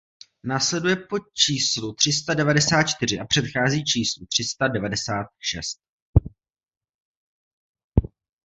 Následuje 0.43 0.95
po 0.95 1.17
číslu 1.33 1.93
tři 1.93 2.11
sta 2.11 2.33
devadesát 2.33 2.83
čtyři 2.83 3.19
a 3.19 3.25
předchází 3.25 3.83
číslu 3.83 4.25
tři 4.25 4.43
sta 4.43 4.67
devadesát 4.67 5.27
šest. 5.39 5.79